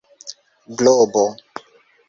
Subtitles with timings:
[0.77, 1.23] globo